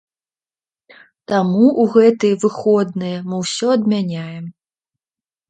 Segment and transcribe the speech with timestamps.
[1.31, 4.51] Таму ў гэтыя выходныя мы ўсё адмяняем.